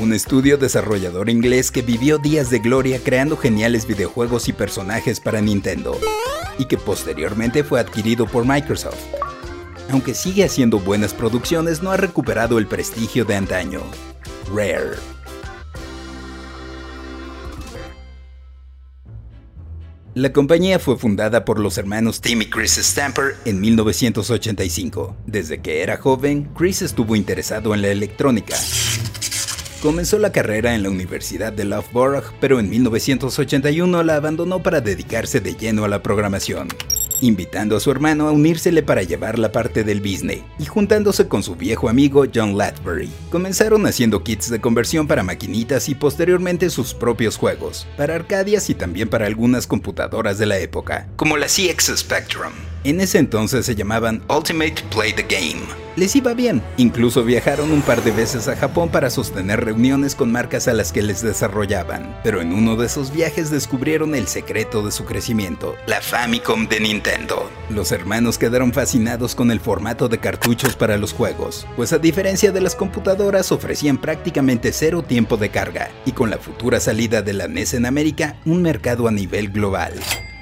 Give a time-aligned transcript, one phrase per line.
[0.00, 5.42] Un estudio desarrollador inglés que vivió días de gloria creando geniales videojuegos y personajes para
[5.42, 5.98] Nintendo,
[6.58, 8.98] y que posteriormente fue adquirido por Microsoft.
[9.90, 13.82] Aunque sigue haciendo buenas producciones, no ha recuperado el prestigio de antaño.
[14.54, 14.96] Rare.
[20.14, 25.16] La compañía fue fundada por los hermanos Tim y Chris Stamper en 1985.
[25.26, 28.56] Desde que era joven, Chris estuvo interesado en la electrónica
[29.82, 35.40] Comenzó la carrera en la Universidad de Loughborough, pero en 1981 la abandonó para dedicarse
[35.40, 36.68] de lleno a la programación,
[37.22, 41.42] invitando a su hermano a unírsele para llevar la parte del business, y juntándose con
[41.42, 43.10] su viejo amigo John Latbury.
[43.30, 48.74] Comenzaron haciendo kits de conversión para maquinitas y posteriormente sus propios juegos, para Arcadias y
[48.74, 52.52] también para algunas computadoras de la época, como la CX Spectrum.
[52.82, 55.60] En ese entonces se llamaban Ultimate Play the Game.
[55.96, 60.32] Les iba bien, incluso viajaron un par de veces a Japón para sostener reuniones con
[60.32, 64.82] marcas a las que les desarrollaban, pero en uno de esos viajes descubrieron el secreto
[64.82, 67.50] de su crecimiento, la Famicom de Nintendo.
[67.68, 72.50] Los hermanos quedaron fascinados con el formato de cartuchos para los juegos, pues a diferencia
[72.50, 77.34] de las computadoras ofrecían prácticamente cero tiempo de carga, y con la futura salida de
[77.34, 79.92] la NES en América, un mercado a nivel global.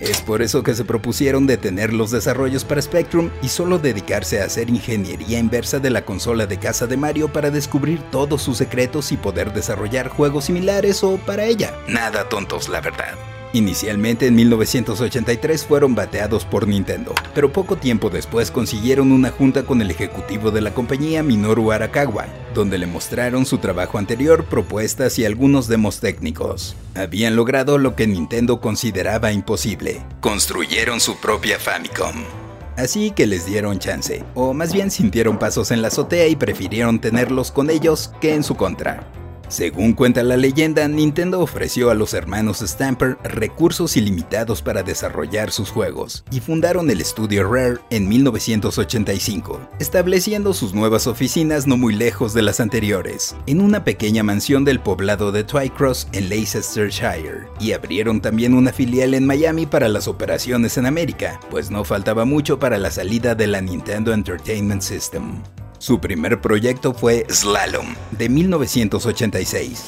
[0.00, 4.44] Es por eso que se propusieron detener los desarrollos para Spectrum y solo dedicarse a
[4.44, 9.10] hacer ingeniería inversa de la consola de casa de Mario para descubrir todos sus secretos
[9.12, 11.74] y poder desarrollar juegos similares o para ella.
[11.88, 13.14] Nada tontos, la verdad.
[13.56, 19.80] Inicialmente en 1983 fueron bateados por Nintendo, pero poco tiempo después consiguieron una junta con
[19.80, 25.24] el ejecutivo de la compañía Minoru Arakawa, donde le mostraron su trabajo anterior, propuestas y
[25.24, 26.76] algunos demos técnicos.
[26.94, 30.02] Habían logrado lo que Nintendo consideraba imposible.
[30.20, 32.24] Construyeron su propia Famicom.
[32.76, 37.00] Así que les dieron chance, o más bien sintieron pasos en la azotea y prefirieron
[37.00, 39.10] tenerlos con ellos que en su contra.
[39.48, 45.70] Según cuenta la leyenda, Nintendo ofreció a los hermanos Stamper recursos ilimitados para desarrollar sus
[45.70, 52.34] juegos y fundaron el estudio Rare en 1985, estableciendo sus nuevas oficinas no muy lejos
[52.34, 58.20] de las anteriores, en una pequeña mansión del poblado de Twycross en Leicestershire, y abrieron
[58.20, 62.78] también una filial en Miami para las operaciones en América, pues no faltaba mucho para
[62.78, 65.40] la salida de la Nintendo Entertainment System.
[65.78, 69.84] Su primer proyecto fue Slalom, de 1986.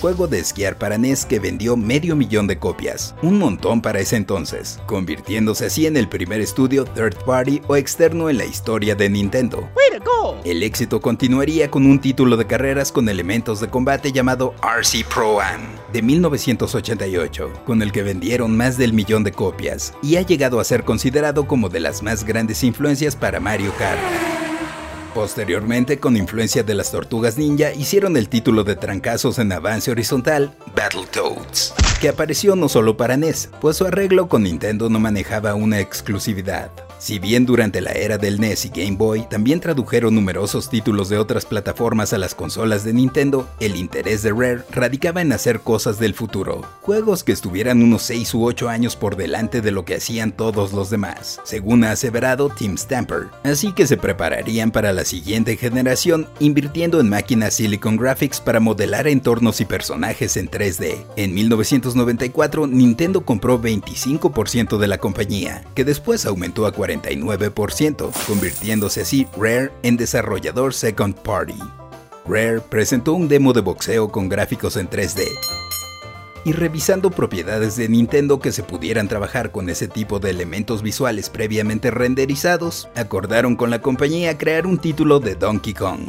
[0.00, 4.16] Juego de esquiar para NES que vendió medio millón de copias, un montón para ese
[4.16, 9.08] entonces, convirtiéndose así en el primer estudio third party o externo en la historia de
[9.08, 9.68] Nintendo.
[10.44, 15.40] El éxito continuaría con un título de carreras con elementos de combate llamado RC Pro
[15.40, 15.62] Am,
[15.92, 20.64] de 1988, con el que vendieron más del millón de copias, y ha llegado a
[20.64, 24.35] ser considerado como de las más grandes influencias para Mario Kart.
[25.16, 30.54] Posteriormente, con influencia de las tortugas ninja, hicieron el título de trancazos en avance horizontal,
[30.76, 35.80] Battletoads, que apareció no solo para NES, pues su arreglo con Nintendo no manejaba una
[35.80, 36.70] exclusividad.
[36.98, 41.18] Si bien durante la era del NES y Game Boy también tradujeron numerosos títulos de
[41.18, 45.98] otras plataformas a las consolas de Nintendo, el interés de Rare radicaba en hacer cosas
[45.98, 49.96] del futuro, juegos que estuvieran unos 6 u 8 años por delante de lo que
[49.96, 55.04] hacían todos los demás, según ha aseverado Tim Stamper, así que se prepararían para la
[55.04, 61.04] siguiente generación invirtiendo en máquinas Silicon Graphics para modelar entornos y personajes en 3D.
[61.16, 69.26] En 1994 Nintendo compró 25% de la compañía, que después aumentó a 49%, convirtiéndose así
[69.36, 71.58] Rare en desarrollador second party.
[72.26, 75.24] Rare presentó un demo de boxeo con gráficos en 3D,
[76.46, 81.28] y revisando propiedades de Nintendo que se pudieran trabajar con ese tipo de elementos visuales
[81.28, 86.08] previamente renderizados, acordaron con la compañía crear un título de Donkey Kong.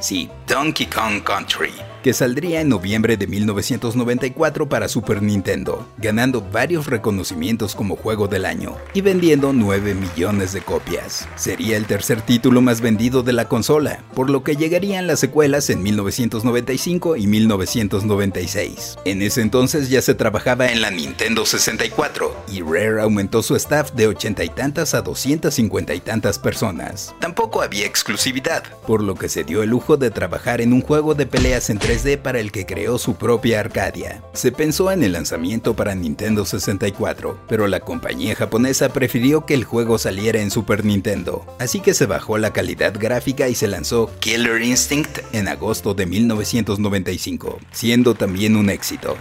[0.00, 1.70] Sí, Donkey Kong Country
[2.02, 8.46] que saldría en noviembre de 1994 para Super Nintendo, ganando varios reconocimientos como juego del
[8.46, 11.28] año y vendiendo 9 millones de copias.
[11.36, 15.70] Sería el tercer título más vendido de la consola, por lo que llegarían las secuelas
[15.70, 18.96] en 1995 y 1996.
[19.04, 23.92] En ese entonces ya se trabajaba en la Nintendo 64 y Rare aumentó su staff
[23.92, 27.14] de ochenta y tantas a 250 y tantas personas.
[27.20, 31.14] Tampoco había exclusividad, por lo que se dio el lujo de trabajar en un juego
[31.14, 34.22] de peleas entre 3D para el que creó su propia Arcadia.
[34.34, 39.64] Se pensó en el lanzamiento para Nintendo 64, pero la compañía japonesa prefirió que el
[39.64, 44.10] juego saliera en Super Nintendo, así que se bajó la calidad gráfica y se lanzó
[44.20, 49.16] Killer Instinct en agosto de 1995, siendo también un éxito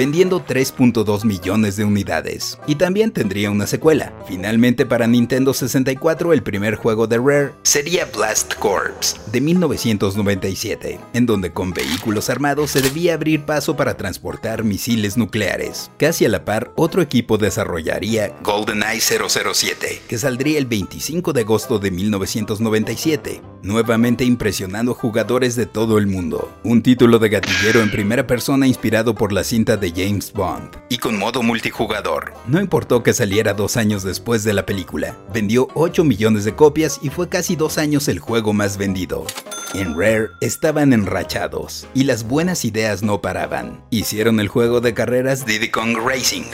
[0.00, 2.58] vendiendo 3.2 millones de unidades.
[2.66, 4.14] Y también tendría una secuela.
[4.26, 11.26] Finalmente para Nintendo 64 el primer juego de Rare sería Blast Corps de 1997, en
[11.26, 15.90] donde con vehículos armados se debía abrir paso para transportar misiles nucleares.
[15.98, 21.78] Casi a la par, otro equipo desarrollaría GoldenEye 007, que saldría el 25 de agosto
[21.78, 26.50] de 1997, nuevamente impresionando a jugadores de todo el mundo.
[26.64, 30.98] Un título de gatillero en primera persona inspirado por la cinta de James Bond, y
[30.98, 32.32] con modo multijugador.
[32.46, 36.98] No importó que saliera dos años después de la película, vendió 8 millones de copias
[37.02, 39.26] y fue casi dos años el juego más vendido.
[39.74, 43.84] En Rare estaban enrachados y las buenas ideas no paraban.
[43.90, 46.44] Hicieron el juego de carreras Diddy Kong Racing.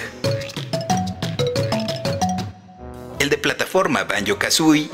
[3.18, 4.90] El de plataforma Banjo Kazooie.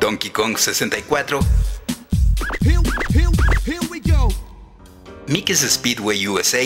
[0.00, 1.40] Donkey Kong 64
[5.34, 6.62] Mickey's Speedway USA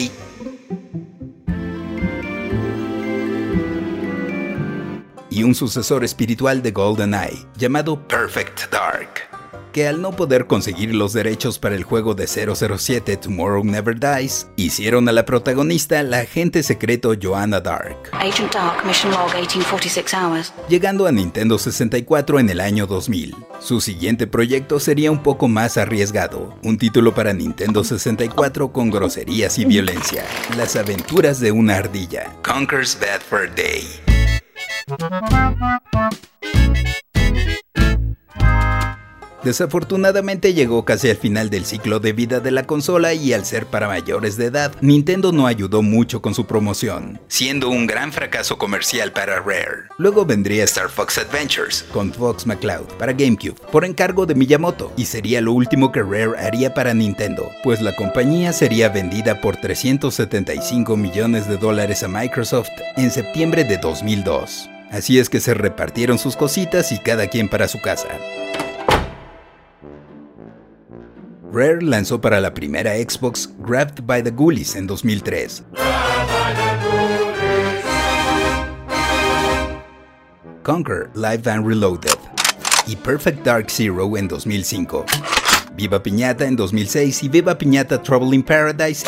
[5.30, 9.37] y un sucesor espiritual de GoldenEye llamado Perfect Dark
[9.72, 14.48] que al no poder conseguir los derechos para el juego de 007 Tomorrow Never Dies,
[14.56, 17.96] hicieron a la protagonista la agente secreto Joanna Dark.
[18.12, 20.52] Agent Dark, mission log 1846 hours.
[20.68, 23.36] Llegando a Nintendo 64 en el año 2000.
[23.60, 29.58] Su siguiente proyecto sería un poco más arriesgado, un título para Nintendo 64 con groserías
[29.58, 30.24] y violencia.
[30.56, 32.32] Las aventuras de una ardilla.
[32.42, 33.84] Conquers Bad Fur Day.
[39.48, 43.64] Desafortunadamente llegó casi al final del ciclo de vida de la consola y al ser
[43.64, 48.58] para mayores de edad, Nintendo no ayudó mucho con su promoción, siendo un gran fracaso
[48.58, 49.88] comercial para Rare.
[49.96, 55.06] Luego vendría Star Fox Adventures con Fox McCloud para GameCube por encargo de Miyamoto y
[55.06, 60.94] sería lo último que Rare haría para Nintendo, pues la compañía sería vendida por 375
[60.94, 62.68] millones de dólares a Microsoft
[62.98, 64.68] en septiembre de 2002.
[64.90, 68.08] Así es que se repartieron sus cositas y cada quien para su casa.
[71.50, 75.64] Rare lanzó para la primera Xbox Grabbed by the Ghoulies en 2003.
[80.62, 82.18] Conquer Live and Reloaded
[82.86, 85.06] y Perfect Dark Zero en 2005.
[85.74, 89.06] Viva Piñata en 2006 y Viva Piñata Trouble in Paradise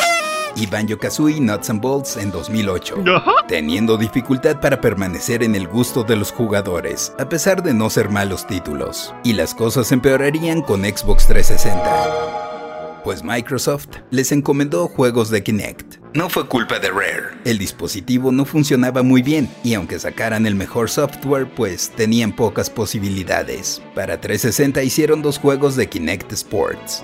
[0.55, 3.03] y Banjo Kazooie Nuts and Bolts en 2008,
[3.47, 8.09] teniendo dificultad para permanecer en el gusto de los jugadores, a pesar de no ser
[8.09, 9.13] malos títulos.
[9.23, 15.97] Y las cosas empeorarían con Xbox 360, pues Microsoft les encomendó juegos de Kinect.
[16.13, 20.55] No fue culpa de Rare, el dispositivo no funcionaba muy bien y aunque sacaran el
[20.55, 23.81] mejor software pues tenían pocas posibilidades.
[23.95, 27.03] Para 360 hicieron dos juegos de Kinect Sports,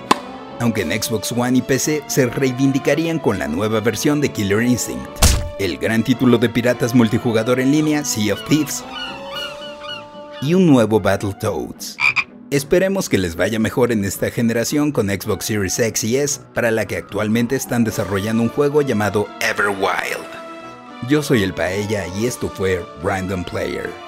[0.60, 5.08] aunque en Xbox One y PC se reivindicarían con la nueva versión de Killer Instinct,
[5.58, 8.84] el gran título de piratas multijugador en línea Sea of Thieves
[10.40, 11.96] y un nuevo Battletoads.
[12.50, 16.70] Esperemos que les vaya mejor en esta generación con Xbox Series X y S, para
[16.70, 20.26] la que actualmente están desarrollando un juego llamado Everwild.
[21.08, 24.07] Yo soy el Paella y esto fue Random Player.